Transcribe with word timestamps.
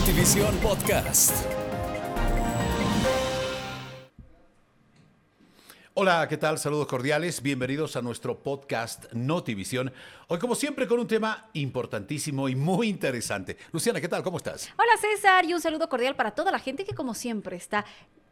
Notivisión 0.00 0.56
Podcast. 0.56 1.44
Hola, 5.92 6.26
¿qué 6.26 6.38
tal? 6.38 6.58
Saludos 6.58 6.86
cordiales. 6.86 7.42
Bienvenidos 7.42 7.96
a 7.96 8.02
nuestro 8.02 8.42
podcast 8.42 9.12
Notivisión. 9.12 9.92
Hoy, 10.28 10.38
como 10.38 10.54
siempre, 10.54 10.88
con 10.88 11.00
un 11.00 11.06
tema 11.06 11.50
importantísimo 11.52 12.48
y 12.48 12.56
muy 12.56 12.88
interesante. 12.88 13.58
Luciana, 13.72 14.00
¿qué 14.00 14.08
tal? 14.08 14.22
¿Cómo 14.22 14.38
estás? 14.38 14.70
Hola 14.78 14.92
César 14.98 15.44
y 15.44 15.52
un 15.52 15.60
saludo 15.60 15.90
cordial 15.90 16.16
para 16.16 16.30
toda 16.30 16.50
la 16.50 16.58
gente 16.58 16.84
que 16.84 16.94
como 16.94 17.12
siempre 17.12 17.56
está 17.56 17.84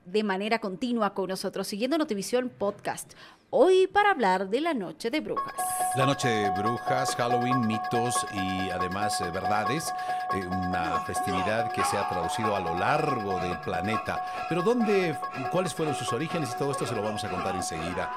de 0.07 0.23
manera 0.23 0.61
continua 0.61 1.13
con 1.13 1.29
nosotros 1.29 1.69
siguiendo 1.69 1.99
Notivisión 1.99 2.49
Podcast. 2.49 3.13
Hoy 3.51 3.87
para 3.87 4.11
hablar 4.11 4.51
de 4.51 4.61
la 4.61 4.75
Noche 4.75 5.11
de 5.11 5.21
Brujas. 5.21 5.55
La 5.97 6.05
Noche 6.05 6.29
de 6.29 6.51
Brujas, 6.51 7.17
Halloween, 7.17 7.67
mitos 7.67 8.27
y 8.35 8.69
además 8.69 9.19
eh, 9.23 9.31
verdades. 9.33 9.91
eh, 10.35 10.47
una 10.47 11.01
festividad 11.07 11.73
que 11.73 11.83
se 11.85 11.97
ha 11.97 12.07
traducido 12.11 12.55
a 12.55 12.61
lo 12.61 12.75
largo 12.75 13.39
del 13.41 13.59
planeta. 13.61 14.23
Pero 14.51 14.61
¿dónde, 14.61 15.17
cuáles 15.51 15.73
fueron 15.73 15.95
sus 15.95 16.13
orígenes 16.13 16.53
y 16.55 16.59
todo 16.59 16.73
esto 16.73 16.87
se 16.87 16.95
lo 16.95 17.01
vamos 17.03 17.25
a 17.25 17.31
contar 17.31 17.55
enseguida. 17.55 18.11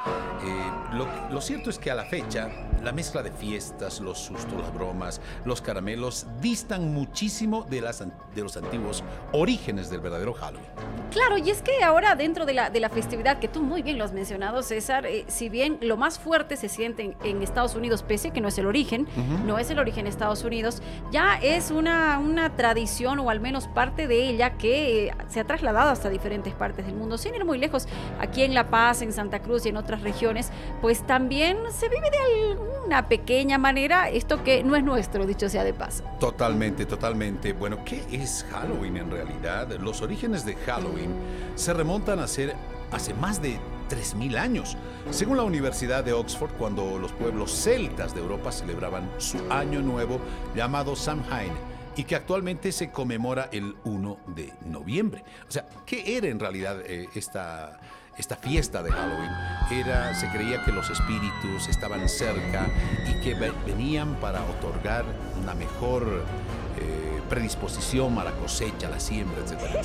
Eh, 0.44 0.72
lo, 0.95 1.08
lo 1.30 1.39
cierto 1.39 1.70
es 1.70 1.80
que 1.80 1.89
a 1.91 1.95
la 1.95 2.03
fecha, 2.03 2.50
la 2.84 2.91
mezcla 2.91 3.23
de 3.23 3.31
fiestas, 3.31 4.02
los 4.02 4.20
sustos, 4.20 4.59
las 4.59 4.73
bromas, 4.73 5.22
los 5.45 5.61
caramelos 5.61 6.27
distan 6.41 6.94
muchísimo 6.94 7.63
de, 7.70 7.80
las, 7.80 8.02
an- 8.02 8.13
de 8.36 8.41
los 8.41 8.58
antiguos 8.58 9.02
orígenes 9.31 9.89
del 9.89 10.02
verdadero 10.02 10.34
Halloween. 10.34 10.67
Claro, 11.09 11.38
y 11.38 11.50
es 11.52 11.61
que 11.61 11.81
ahora 11.86 12.16
dentro 12.16 12.45
de 12.45 12.53
la, 12.53 12.70
de 12.70 12.81
la 12.81 12.89
festividad, 12.89 13.39
que 13.39 13.48
tú 13.48 13.61
muy 13.61 13.81
bien 13.81 13.98
lo 13.98 14.03
has 14.03 14.11
mencionado, 14.11 14.61
César, 14.61 15.05
si 15.27 15.49
bien 15.49 15.77
lo 15.81 15.98
más 15.98 16.20
fuerte 16.20 16.55
se 16.57 16.70
siente 16.70 17.03
en, 17.03 17.16
en 17.23 17.41
Estados 17.41 17.75
Unidos, 17.75 18.03
pese 18.03 18.30
a 18.30 18.34
que 18.34 18.41
no 18.41 18.47
es 18.47 18.58
el 18.58 18.66
origen, 18.66 19.08
no 19.45 19.59
es 19.59 19.69
el 19.69 19.80
origen 19.80 20.05
de 20.05 20.09
Estados 20.09 20.44
Unidos, 20.44 20.81
ya 21.11 21.38
es 21.41 21.72
una, 21.72 22.19
una 22.19 22.55
tradición 22.55 23.19
o 23.19 23.30
al 23.30 23.39
menos 23.39 23.67
parte 23.67 24.08
de 24.08 24.30
ella 24.30 24.58
que 24.58 25.08
eh, 25.08 25.13
se 25.28 25.39
ha 25.39 25.44
trasladado 25.45 25.89
hasta 25.89 26.09
diferentes 26.09 26.53
partes 26.53 26.86
del 26.86 26.95
mundo, 26.95 27.17
sin 27.17 27.36
ir 27.36 27.45
muy 27.45 27.58
lejos, 27.58 27.88
aquí 28.19 28.44
en 28.44 28.53
La 28.53 28.69
Paz, 28.69 29.02
en 29.02 29.13
Santa 29.13 29.41
Cruz 29.41 29.66
y 29.66 29.69
en 29.69 29.78
otras 29.78 30.02
regiones, 30.02 30.52
pues 30.81 31.05
también 31.05 31.58
se 31.72 31.89
vive 31.89 32.09
de 32.09 32.52
alguna 32.52 33.08
pequeña 33.08 33.58
manera 33.58 34.09
esto 34.09 34.44
que 34.44 34.63
no 34.63 34.75
es 34.75 34.83
nuestro, 34.83 35.25
dicho 35.25 35.50
sea 35.50 35.63
de 35.63 35.73
paso. 35.73 36.03
Totalmente, 36.19 36.85
totalmente. 36.85 37.53
Bueno, 37.53 37.80
¿qué 37.85 38.03
es 38.11 38.45
Halloween 38.52 38.97
en 38.97 39.11
realidad? 39.11 39.69
Los 39.80 40.02
orígenes 40.02 40.45
de 40.45 40.56
Halloween 40.56 41.11
se 41.56 41.73
remontan 41.73 42.19
a 42.19 42.28
ser 42.28 42.56
hace 42.91 43.13
más 43.13 43.41
de 43.41 43.58
3.000 43.92 44.38
años. 44.38 44.78
Según 45.09 45.38
la 45.38 45.44
Universidad 45.44 46.03
de 46.03 46.14
Oxford, 46.14 46.52
cuando 46.53 46.97
los 46.97 47.11
pueblos 47.11 47.52
celtas 47.52 48.14
de 48.16 48.22
Europa 48.22 48.52
celebraban 48.52 49.09
su 49.17 49.38
año 49.52 49.81
nuevo 49.81 50.20
llamado 50.56 50.95
Samhain 50.95 51.52
y 51.95 52.06
que 52.06 52.16
actualmente 52.16 52.72
se 52.72 52.89
conmemora 52.89 53.50
el 53.52 53.75
1 53.84 54.17
de 54.36 54.53
noviembre. 54.66 55.23
O 55.47 55.52
sea, 55.52 55.66
¿qué 55.86 56.16
era 56.17 56.28
en 56.28 56.39
realidad 56.39 56.78
eh, 56.86 57.09
esta, 57.16 57.80
esta 58.17 58.38
fiesta 58.38 58.81
de 58.81 58.92
Halloween? 58.92 59.30
Era, 59.72 60.16
se 60.16 60.30
creía 60.30 60.64
que 60.64 60.72
los 60.72 60.89
espíritus 60.89 61.67
estaban 61.67 62.08
cerca 62.08 62.66
y 63.09 63.19
que 63.22 63.34
ve- 63.36 63.52
venían 63.66 64.16
para 64.22 64.42
otorgar 64.45 65.03
una 65.44 65.53
mejor 65.53 66.23
eh, 66.77 67.22
predisposición 67.30 68.17
a 68.19 68.23
la 68.23 68.31
cosecha, 68.31 68.88
a 68.88 68.89
la 68.89 69.00
siembra, 69.00 69.41
etcétera, 69.41 69.81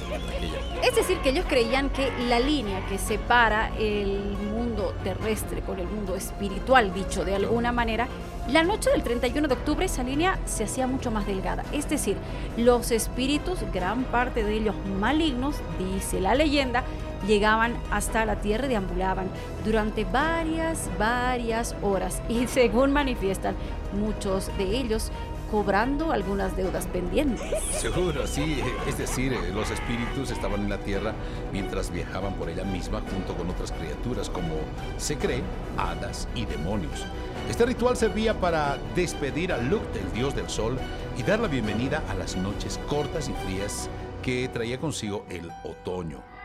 Es 0.83 0.97
decir, 0.97 1.19
que 1.19 1.31
ellos 1.31 1.45
creían 1.48 1.91
que 1.91 2.11
la 2.28 2.41
línea 2.41 2.84
que 2.87 2.98
separa 2.98 3.70
el 3.78 4.20
mundo 4.53 4.95
terrestre 5.05 5.61
con 5.62 5.78
el 5.78 5.87
mundo 5.87 6.17
espiritual, 6.17 6.93
dicho 6.93 7.25
de 7.25 7.37
alguna 7.37 7.73
manera, 7.73 8.09
la 8.48 8.62
noche 8.62 8.91
del 8.91 9.03
31 9.03 9.48
de 9.48 9.55
octubre 9.55 9.87
esa 9.87 10.05
línea 10.05 10.39
se 10.45 10.65
hacía 10.65 10.87
mucho 10.87 11.11
más 11.11 11.27
delgada. 11.27 11.65
Es 11.73 11.89
decir, 11.89 12.17
los 12.56 12.91
espíritus, 12.93 13.59
gran 13.72 14.05
parte 14.05 14.44
de 14.44 14.55
ellos 14.55 14.75
malignos, 15.00 15.56
dice 15.78 16.21
la 16.21 16.34
leyenda, 16.34 16.84
llegaban 17.27 17.77
hasta 17.91 18.25
la 18.25 18.37
tierra 18.37 18.66
y 18.66 18.71
deambulaban 18.71 19.28
durante 19.65 20.05
varias, 20.05 20.88
varias 20.99 21.75
horas. 21.82 22.22
Y 22.28 22.47
según 22.47 22.93
manifiestan, 22.93 23.56
muchos 23.93 24.56
de 24.59 24.77
ellos 24.77 25.11
cobrando 25.51 26.12
algunas 26.12 26.57
deudas 26.57 26.87
pendientes. 26.87 27.62
Seguro, 27.73 28.27
sí. 28.27 28.62
Es 28.87 28.99
decir, 28.99 29.33
eh, 29.33 29.53
los 29.53 29.71
espíritus 29.71 30.31
estaban 30.31 30.62
en 30.62 30.71
la 30.71 30.79
tierra 30.79 31.15
mientras 31.53 31.91
viajaban 31.91 32.34
por 32.34 32.49
ella 32.49 32.65
misma 32.65 33.03
junto 33.11 33.34
con 33.37 33.51
otras 33.51 33.73
criaturas 33.73 34.29
como 34.31 34.55
se 34.97 35.17
cree, 35.17 35.43
hadas 35.77 36.29
y 36.35 36.47
demonios. 36.47 37.06
Este 37.49 37.65
ritual 37.65 37.97
servía 37.97 38.41
para 38.41 38.77
despedir 38.95 39.53
a 39.53 39.59
Luc, 39.59 39.83
el 39.95 40.12
dios 40.12 40.35
del 40.35 40.49
sol, 40.49 40.79
y 41.17 41.23
dar 41.23 41.39
la 41.39 41.49
bienvenida 41.49 42.03
a 42.09 42.15
las 42.15 42.37
noches 42.37 42.81
cortas 42.89 43.29
y 43.29 43.33
frías 43.45 43.89
que 44.23 44.49
traía 44.49 44.79
consigo 44.81 45.25
el 45.31 45.51
otoño. 45.62 46.36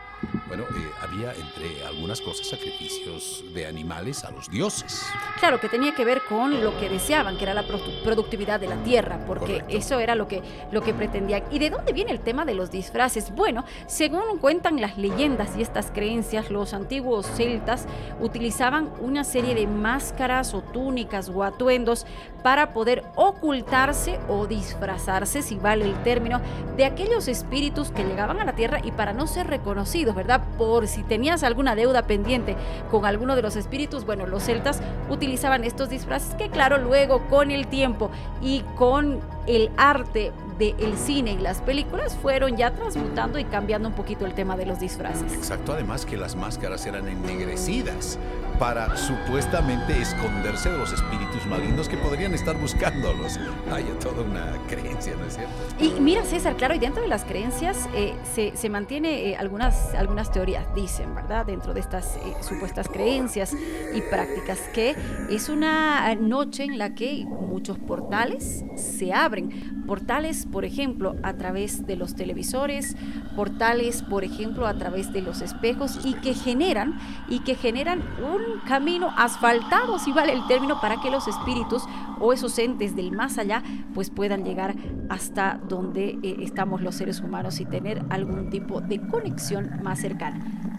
Bueno, 0.48 0.64
eh, 0.64 0.90
había 1.00 1.32
entre 1.32 1.84
algunas 1.86 2.20
cosas 2.20 2.46
sacrificios 2.46 3.42
de 3.54 3.66
animales 3.66 4.22
a 4.24 4.30
los 4.30 4.50
dioses. 4.50 5.02
Claro, 5.40 5.58
que 5.58 5.68
tenía 5.68 5.94
que 5.94 6.04
ver 6.04 6.20
con 6.28 6.62
lo 6.62 6.78
que 6.78 6.88
deseaban, 6.90 7.38
que 7.38 7.44
era 7.44 7.54
la 7.54 7.62
produ- 7.66 8.02
productividad 8.04 8.60
de 8.60 8.68
la 8.68 8.76
tierra, 8.84 9.18
porque 9.26 9.60
Correcto. 9.60 9.76
eso 9.76 9.98
era 9.98 10.14
lo 10.14 10.28
que, 10.28 10.42
lo 10.70 10.82
que 10.82 10.92
pretendían. 10.92 11.42
¿Y 11.50 11.58
de 11.58 11.70
dónde 11.70 11.92
viene 11.94 12.10
el 12.12 12.20
tema 12.20 12.44
de 12.44 12.54
los 12.54 12.70
disfraces? 12.70 13.34
Bueno, 13.34 13.64
según 13.86 14.38
cuentan 14.40 14.80
las 14.80 14.98
leyendas 14.98 15.56
y 15.56 15.62
estas 15.62 15.90
creencias, 15.90 16.50
los 16.50 16.74
antiguos 16.74 17.26
celtas 17.34 17.86
utilizaban 18.20 18.90
una 19.00 19.24
serie 19.24 19.54
de 19.54 19.66
máscaras 19.66 20.52
o 20.54 20.60
túnicas 20.60 21.30
o 21.30 21.42
atuendos 21.44 22.06
para 22.42 22.72
poder 22.74 23.04
ocultarse 23.16 24.18
o 24.28 24.46
disfrazarse, 24.46 25.42
si 25.42 25.56
vale 25.56 25.84
el 25.86 25.94
término, 26.02 26.40
de 26.76 26.84
aquellos 26.84 27.28
espíritus 27.28 27.90
que 27.90 28.04
llegaban 28.04 28.38
a 28.40 28.44
la 28.44 28.54
tierra 28.54 28.80
y 28.84 28.90
para 28.92 29.12
no 29.12 29.26
ser 29.26 29.46
reconocidos, 29.46 30.11
¿verdad? 30.14 30.42
Por 30.58 30.86
si 30.86 31.02
tenías 31.02 31.42
alguna 31.42 31.74
deuda 31.74 32.06
pendiente 32.06 32.56
con 32.90 33.06
alguno 33.06 33.36
de 33.36 33.42
los 33.42 33.56
espíritus, 33.56 34.04
bueno, 34.04 34.26
los 34.26 34.44
celtas 34.44 34.80
utilizaban 35.08 35.64
estos 35.64 35.88
disfraces 35.88 36.34
que 36.34 36.50
claro, 36.50 36.78
luego 36.78 37.26
con 37.28 37.50
el 37.50 37.66
tiempo 37.66 38.10
y 38.40 38.62
con 38.76 39.20
el 39.46 39.70
arte 39.76 40.32
del 40.58 40.96
cine 40.96 41.32
y 41.32 41.38
las 41.38 41.60
películas 41.60 42.16
fueron 42.20 42.56
ya 42.56 42.72
transmutando 42.72 43.38
y 43.38 43.44
cambiando 43.44 43.88
un 43.88 43.94
poquito 43.94 44.26
el 44.26 44.34
tema 44.34 44.56
de 44.56 44.66
los 44.66 44.80
disfraces. 44.80 45.32
Exacto, 45.32 45.72
además 45.72 46.06
que 46.06 46.16
las 46.16 46.36
máscaras 46.36 46.86
eran 46.86 47.08
ennegrecidas 47.08 48.18
para 48.58 48.96
supuestamente 48.96 50.00
esconderse 50.00 50.70
de 50.70 50.78
los 50.78 50.92
espíritus 50.92 51.44
malignos 51.46 51.88
que 51.88 51.96
podrían 51.96 52.32
estar 52.32 52.56
buscándolos. 52.56 53.40
Hay 53.72 53.84
toda 54.00 54.22
una 54.22 54.52
creencia, 54.68 55.14
¿no 55.16 55.26
es 55.26 55.34
cierto? 55.34 55.52
Y 55.80 56.00
mira, 56.00 56.24
César, 56.24 56.56
claro, 56.56 56.74
y 56.74 56.78
dentro 56.78 57.02
de 57.02 57.08
las 57.08 57.24
creencias 57.24 57.88
eh, 57.94 58.14
se, 58.34 58.56
se 58.56 58.68
mantiene 58.68 59.30
eh, 59.30 59.36
algunas, 59.36 59.94
algunas 59.94 60.30
teorías, 60.30 60.72
dicen, 60.74 61.14
¿verdad? 61.14 61.46
Dentro 61.46 61.74
de 61.74 61.80
estas 61.80 62.16
eh, 62.16 62.20
supuestas 62.40 62.88
creencias 62.88 63.52
y 63.52 64.00
prácticas, 64.02 64.60
que 64.72 64.94
es 65.28 65.48
una 65.48 66.14
noche 66.14 66.64
en 66.64 66.78
la 66.78 66.94
que 66.94 67.24
muchos 67.26 67.78
portales 67.78 68.64
se 68.76 69.12
abren. 69.12 69.82
Portales, 69.86 70.41
por 70.46 70.64
ejemplo, 70.64 71.16
a 71.22 71.34
través 71.34 71.86
de 71.86 71.96
los 71.96 72.14
televisores, 72.14 72.96
portales, 73.36 74.02
por 74.02 74.24
ejemplo, 74.24 74.66
a 74.66 74.74
través 74.74 75.12
de 75.12 75.22
los 75.22 75.40
espejos 75.40 76.00
y 76.04 76.14
que 76.14 76.34
generan 76.34 76.98
y 77.28 77.40
que 77.40 77.54
generan 77.54 78.00
un 78.00 78.60
camino 78.66 79.12
asfaltado, 79.16 79.98
si 79.98 80.12
vale 80.12 80.32
el 80.32 80.46
término, 80.46 80.80
para 80.80 81.00
que 81.00 81.10
los 81.10 81.28
espíritus 81.28 81.84
o 82.20 82.32
esos 82.32 82.58
entes 82.58 82.94
del 82.96 83.12
más 83.12 83.38
allá 83.38 83.62
pues 83.94 84.10
puedan 84.10 84.44
llegar 84.44 84.74
hasta 85.08 85.60
donde 85.68 86.18
eh, 86.22 86.36
estamos 86.40 86.82
los 86.82 86.94
seres 86.94 87.20
humanos 87.20 87.60
y 87.60 87.64
tener 87.64 88.02
algún 88.10 88.50
tipo 88.50 88.80
de 88.80 89.00
conexión 89.00 89.82
más 89.82 90.00
cercana. 90.00 90.71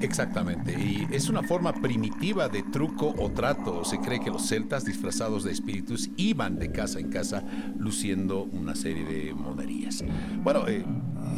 Exactamente, 0.00 0.72
y 0.72 1.06
es 1.10 1.28
una 1.28 1.42
forma 1.42 1.72
primitiva 1.72 2.48
de 2.48 2.62
truco 2.62 3.14
o 3.18 3.30
trato. 3.30 3.84
Se 3.84 3.98
cree 3.98 4.20
que 4.20 4.30
los 4.30 4.46
celtas 4.46 4.84
disfrazados 4.84 5.44
de 5.44 5.52
espíritus 5.52 6.10
iban 6.16 6.58
de 6.58 6.72
casa 6.72 7.00
en 7.00 7.10
casa 7.10 7.42
luciendo 7.78 8.42
una 8.42 8.74
serie 8.74 9.04
de 9.04 9.34
monerías. 9.34 10.04
Bueno, 10.42 10.68
eh, 10.68 10.84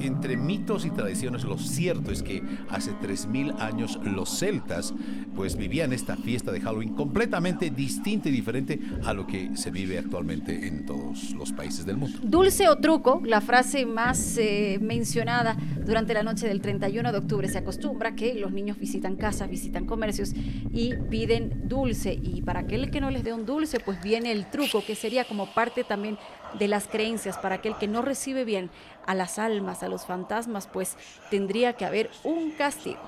entre 0.00 0.36
mitos 0.36 0.84
y 0.84 0.90
tradiciones, 0.90 1.44
lo 1.44 1.58
cierto 1.58 2.10
es 2.10 2.22
que 2.22 2.42
hace 2.68 2.92
3.000 2.92 3.60
años 3.60 3.98
los 4.02 4.38
celtas 4.38 4.94
pues 5.34 5.56
vivían 5.56 5.92
esta 5.92 6.16
fiesta 6.16 6.52
de 6.52 6.60
Halloween 6.60 6.94
completamente 6.94 7.70
distinta 7.70 8.28
y 8.28 8.32
diferente 8.32 8.80
a 9.04 9.12
lo 9.12 9.26
que 9.26 9.56
se 9.56 9.70
vive 9.70 9.98
actualmente 9.98 10.66
en 10.66 10.86
todos 10.86 11.32
los 11.32 11.52
países 11.52 11.84
del 11.86 11.96
mundo. 11.96 12.18
Dulce 12.22 12.68
o 12.68 12.76
truco, 12.76 13.20
la 13.24 13.40
frase 13.40 13.86
más 13.86 14.38
eh, 14.38 14.78
mencionada 14.80 15.56
durante 15.84 16.14
la 16.14 16.22
noche 16.22 16.48
del 16.48 16.60
31 16.60 17.12
de 17.12 17.18
octubre. 17.18 17.48
Se 17.48 17.58
acostumbra 17.58 18.14
que 18.14 18.34
los 18.34 18.52
niños 18.52 18.78
visitan 18.78 19.16
casas, 19.16 19.48
visitan 19.48 19.86
comercios 19.86 20.32
y 20.72 20.94
piden 21.10 21.68
dulce. 21.68 22.18
Y 22.20 22.42
para 22.42 22.60
aquel 22.60 22.90
que 22.90 23.00
no 23.00 23.10
les 23.10 23.24
dé 23.24 23.32
un 23.32 23.46
dulce, 23.46 23.80
pues 23.80 24.02
viene 24.02 24.32
el 24.32 24.50
truco, 24.50 24.84
que 24.84 24.94
sería 24.94 25.24
como 25.24 25.46
parte 25.46 25.84
también 25.84 26.18
de 26.58 26.68
las 26.68 26.88
creencias. 26.88 27.38
Para 27.38 27.56
aquel 27.56 27.76
que 27.76 27.88
no 27.88 28.02
recibe 28.02 28.44
bien 28.44 28.70
a 29.06 29.14
las 29.14 29.38
almas, 29.38 29.75
a 29.82 29.88
los 29.88 30.06
fantasmas, 30.06 30.66
pues 30.66 30.96
tendría 31.30 31.74
que 31.74 31.84
haber 31.84 32.10
un 32.24 32.52
castigo. 32.52 33.00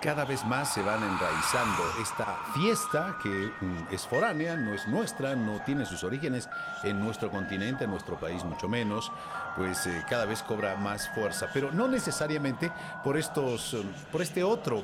cada 0.00 0.24
vez 0.24 0.42
más 0.46 0.72
se 0.72 0.80
van 0.82 1.02
enraizando. 1.02 1.82
Esta 2.00 2.38
fiesta 2.54 3.18
que 3.22 3.28
mm, 3.60 3.92
es 3.92 4.06
foránea, 4.06 4.56
no 4.56 4.72
es 4.72 4.88
nuestra, 4.88 5.36
no 5.36 5.60
tiene 5.66 5.84
sus 5.84 6.04
orígenes 6.04 6.48
en 6.84 6.98
nuestro 6.98 7.30
continente, 7.30 7.84
en 7.84 7.90
nuestro 7.90 8.18
país 8.18 8.42
mucho 8.42 8.66
menos, 8.66 9.12
pues 9.56 9.86
eh, 9.86 10.02
cada 10.08 10.24
vez 10.24 10.42
cobra 10.42 10.74
más 10.76 11.10
fuerza, 11.10 11.48
pero 11.52 11.70
no 11.70 11.86
necesariamente 11.86 12.72
por 13.04 13.18
estos, 13.18 13.74
eh, 13.74 13.84
por 14.10 14.22
este 14.22 14.42
otro 14.42 14.82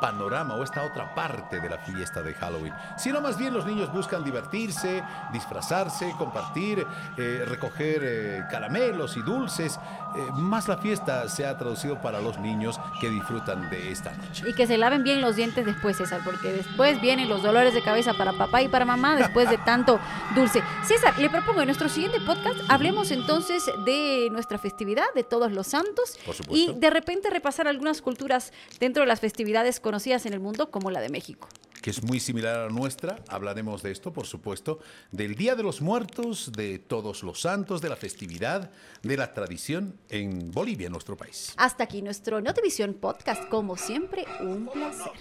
panorama 0.00 0.54
o 0.54 0.62
esta 0.62 0.82
otra 0.82 1.14
parte 1.14 1.60
de 1.60 1.68
la 1.68 1.78
fiesta 1.78 2.22
de 2.22 2.34
Halloween, 2.34 2.74
sino 2.96 3.20
más 3.20 3.38
bien 3.38 3.54
los 3.54 3.66
niños 3.66 3.92
buscan 3.92 4.24
divertirse, 4.24 5.02
disfrazarse, 5.32 6.14
compartir, 6.18 6.86
eh, 7.16 7.44
recoger 7.46 8.02
eh, 8.02 8.44
caramelos 8.50 9.16
y 9.16 9.22
dulces. 9.22 9.78
Eh, 10.16 10.30
más 10.32 10.68
la 10.68 10.78
fiesta 10.78 11.28
se 11.28 11.46
ha 11.46 11.56
traducido 11.56 12.00
para 12.00 12.20
los 12.20 12.38
niños 12.38 12.80
que 13.00 13.10
disfrutan 13.10 13.68
de 13.70 13.90
esta 13.90 14.12
noche. 14.12 14.44
Y 14.48 14.54
que 14.54 14.66
se 14.66 14.78
laven 14.78 15.02
bien 15.02 15.20
los 15.20 15.36
dientes 15.36 15.64
después, 15.64 15.96
César, 15.96 16.20
porque 16.24 16.52
después 16.52 17.00
vienen 17.00 17.28
los 17.28 17.42
dolores 17.42 17.74
de 17.74 17.82
cabeza 17.82 18.14
para 18.14 18.32
papá 18.32 18.62
y 18.62 18.68
para 18.68 18.84
mamá 18.84 19.16
después 19.16 19.50
de 19.50 19.58
tanto 19.64 19.98
dulce. 20.34 20.62
César, 20.84 21.18
le 21.18 21.30
propongo 21.30 21.60
en 21.60 21.66
nuestro 21.66 21.88
siguiente 21.88 22.20
podcast 22.20 22.58
hablemos 22.68 23.10
entonces 23.10 23.70
de 23.84 24.28
nuestra 24.30 24.58
festividad, 24.58 25.04
de 25.14 25.24
todos 25.24 25.52
los 25.52 25.66
santos, 25.66 26.18
y 26.50 26.72
de 26.74 26.90
repente 26.90 27.30
repasar 27.30 27.68
algunas 27.68 28.02
culturas 28.02 28.52
dentro 28.80 29.02
de 29.02 29.06
las 29.06 29.20
festividades 29.20 29.80
conocidas 29.86 30.26
en 30.26 30.32
el 30.32 30.40
mundo 30.40 30.72
como 30.72 30.90
la 30.90 31.00
de 31.00 31.08
México. 31.10 31.46
Que 31.80 31.90
es 31.90 32.02
muy 32.02 32.18
similar 32.18 32.56
a 32.58 32.64
la 32.64 32.70
nuestra. 32.70 33.22
Hablaremos 33.28 33.84
de 33.84 33.92
esto, 33.92 34.12
por 34.12 34.26
supuesto, 34.26 34.80
del 35.12 35.36
Día 35.36 35.54
de 35.54 35.62
los 35.62 35.80
Muertos, 35.80 36.50
de 36.50 36.80
todos 36.80 37.22
los 37.22 37.42
santos, 37.42 37.80
de 37.80 37.88
la 37.88 37.94
festividad, 37.94 38.72
de 39.04 39.16
la 39.16 39.32
tradición 39.32 39.96
en 40.08 40.50
Bolivia, 40.50 40.90
nuestro 40.90 41.16
país. 41.16 41.52
Hasta 41.56 41.84
aquí 41.84 42.02
nuestro 42.02 42.40
Notivisión 42.40 42.94
Podcast. 42.94 43.48
Como 43.48 43.76
siempre, 43.76 44.24
un 44.40 44.66
placer. 44.66 45.12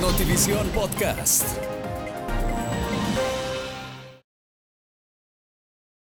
Notivisión 0.00 0.66
Podcast. 0.70 1.69